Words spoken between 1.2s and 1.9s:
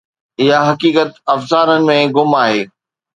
افسانن